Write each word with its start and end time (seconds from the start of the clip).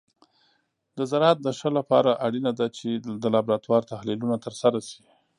د 0.97 0.99
زراعت 1.11 1.37
د 1.43 1.47
ښه 1.57 1.69
لپاره 1.77 2.11
اړینه 2.25 2.51
ده 2.59 2.67
چې 2.77 2.87
د 3.23 3.25
لابراتور 3.35 3.81
تحلیلونه 3.91 4.35
ترسره 4.45 4.79
شي. 4.89 5.03